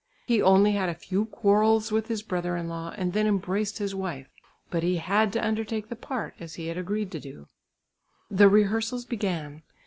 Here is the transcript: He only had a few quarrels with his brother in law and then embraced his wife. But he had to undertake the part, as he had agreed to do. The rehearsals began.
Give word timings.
He 0.25 0.41
only 0.41 0.71
had 0.71 0.89
a 0.89 0.95
few 0.95 1.25
quarrels 1.25 1.91
with 1.91 2.07
his 2.07 2.23
brother 2.23 2.57
in 2.57 2.67
law 2.67 2.91
and 2.97 3.13
then 3.13 3.27
embraced 3.27 3.77
his 3.77 3.93
wife. 3.93 4.31
But 4.71 4.81
he 4.81 4.97
had 4.97 5.31
to 5.33 5.45
undertake 5.47 5.89
the 5.89 5.95
part, 5.95 6.33
as 6.39 6.55
he 6.55 6.65
had 6.69 6.77
agreed 6.79 7.11
to 7.11 7.19
do. 7.19 7.45
The 8.27 8.49
rehearsals 8.49 9.05
began. 9.05 9.61